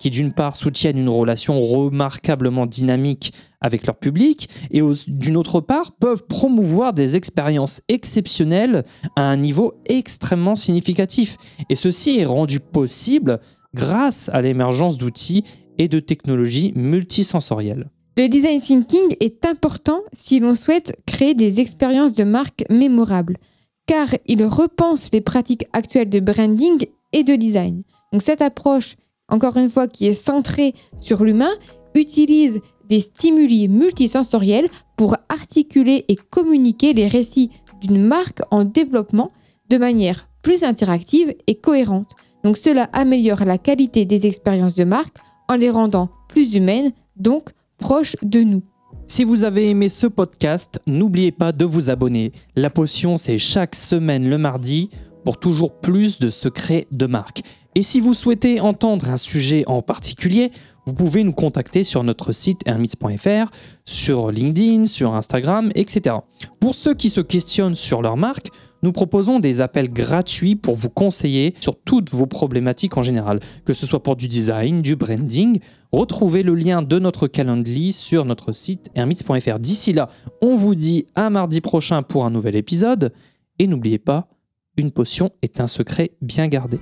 qui 0.03 0.11
d'une 0.11 0.33
part 0.33 0.57
soutiennent 0.57 0.97
une 0.97 1.07
relation 1.07 1.61
remarquablement 1.61 2.65
dynamique 2.65 3.31
avec 3.61 3.87
leur 3.87 3.95
public 3.95 4.49
et 4.69 4.81
d'une 5.07 5.37
autre 5.37 5.61
part 5.61 5.93
peuvent 5.93 6.25
promouvoir 6.27 6.91
des 6.91 7.15
expériences 7.15 7.81
exceptionnelles 7.87 8.83
à 9.15 9.21
un 9.21 9.37
niveau 9.37 9.75
extrêmement 9.85 10.57
significatif. 10.57 11.37
Et 11.69 11.75
ceci 11.75 12.19
est 12.19 12.25
rendu 12.25 12.59
possible 12.59 13.39
grâce 13.73 14.27
à 14.33 14.41
l'émergence 14.41 14.97
d'outils 14.97 15.45
et 15.77 15.87
de 15.87 16.01
technologies 16.01 16.73
multisensorielles. 16.75 17.89
Le 18.17 18.27
design 18.27 18.59
thinking 18.59 19.15
est 19.21 19.45
important 19.45 20.01
si 20.11 20.41
l'on 20.41 20.53
souhaite 20.53 20.97
créer 21.07 21.33
des 21.33 21.61
expériences 21.61 22.11
de 22.11 22.25
marque 22.25 22.65
mémorables, 22.69 23.37
car 23.85 24.07
il 24.25 24.43
repense 24.43 25.11
les 25.13 25.21
pratiques 25.21 25.65
actuelles 25.71 26.09
de 26.09 26.19
branding 26.19 26.87
et 27.13 27.23
de 27.23 27.37
design. 27.37 27.83
Donc 28.11 28.21
cette 28.21 28.41
approche 28.41 28.97
encore 29.29 29.57
une 29.57 29.69
fois, 29.69 29.87
qui 29.87 30.05
est 30.07 30.13
centré 30.13 30.73
sur 30.97 31.23
l'humain, 31.23 31.51
utilise 31.95 32.61
des 32.89 32.99
stimuli 32.99 33.67
multisensoriels 33.67 34.69
pour 34.95 35.15
articuler 35.29 36.05
et 36.07 36.15
communiquer 36.15 36.93
les 36.93 37.07
récits 37.07 37.49
d'une 37.81 38.01
marque 38.01 38.41
en 38.51 38.63
développement 38.63 39.31
de 39.69 39.77
manière 39.77 40.29
plus 40.41 40.63
interactive 40.63 41.33
et 41.47 41.55
cohérente. 41.55 42.11
Donc 42.43 42.57
cela 42.57 42.89
améliore 42.93 43.45
la 43.45 43.57
qualité 43.57 44.05
des 44.05 44.27
expériences 44.27 44.75
de 44.75 44.83
marque 44.83 45.17
en 45.47 45.55
les 45.55 45.69
rendant 45.69 46.09
plus 46.27 46.55
humaines, 46.55 46.91
donc 47.15 47.49
proches 47.77 48.15
de 48.21 48.41
nous. 48.41 48.63
Si 49.05 49.23
vous 49.23 49.43
avez 49.43 49.69
aimé 49.69 49.89
ce 49.89 50.07
podcast, 50.07 50.81
n'oubliez 50.87 51.31
pas 51.31 51.51
de 51.51 51.65
vous 51.65 51.89
abonner. 51.89 52.31
La 52.55 52.69
potion, 52.69 53.17
c'est 53.17 53.37
chaque 53.37 53.75
semaine 53.75 54.29
le 54.29 54.37
mardi 54.37 54.89
pour 55.25 55.39
toujours 55.39 55.79
plus 55.79 56.19
de 56.19 56.29
secrets 56.29 56.87
de 56.91 57.05
marque. 57.05 57.41
Et 57.75 57.81
si 57.81 57.99
vous 57.99 58.13
souhaitez 58.13 58.59
entendre 58.59 59.09
un 59.09 59.17
sujet 59.17 59.63
en 59.67 59.81
particulier, 59.81 60.51
vous 60.85 60.93
pouvez 60.93 61.23
nous 61.23 61.33
contacter 61.33 61.83
sur 61.83 62.03
notre 62.03 62.31
site 62.33 62.61
hermits.fr, 62.65 63.49
sur 63.85 64.31
LinkedIn, 64.31 64.85
sur 64.85 65.15
Instagram, 65.15 65.71
etc. 65.75 66.17
Pour 66.59 66.75
ceux 66.75 66.93
qui 66.93 67.09
se 67.09 67.21
questionnent 67.21 67.75
sur 67.75 68.01
leur 68.01 68.17
marque, 68.17 68.49
nous 68.83 68.91
proposons 68.91 69.39
des 69.39 69.61
appels 69.61 69.91
gratuits 69.91 70.57
pour 70.57 70.75
vous 70.75 70.89
conseiller 70.89 71.55
sur 71.59 71.79
toutes 71.79 72.11
vos 72.11 72.25
problématiques 72.25 72.97
en 72.97 73.01
général, 73.01 73.39
que 73.65 73.73
ce 73.73 73.87
soit 73.87 74.03
pour 74.03 74.17
du 74.17 74.27
design, 74.27 74.81
du 74.81 74.97
branding. 74.97 75.59
Retrouvez 75.93 76.43
le 76.43 76.53
lien 76.53 76.81
de 76.81 76.99
notre 76.99 77.27
calendrier 77.27 77.93
sur 77.93 78.25
notre 78.25 78.51
site 78.51 78.89
hermits.fr. 78.93 79.59
D'ici 79.59 79.93
là, 79.93 80.09
on 80.41 80.57
vous 80.57 80.75
dit 80.75 81.07
à 81.15 81.29
mardi 81.29 81.61
prochain 81.61 82.03
pour 82.03 82.25
un 82.25 82.29
nouvel 82.29 82.57
épisode. 82.57 83.13
Et 83.57 83.67
n'oubliez 83.67 83.99
pas, 83.99 84.27
une 84.75 84.91
potion 84.91 85.31
est 85.41 85.61
un 85.61 85.67
secret 85.67 86.11
bien 86.21 86.49
gardé. 86.49 86.79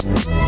Thank 0.00 0.38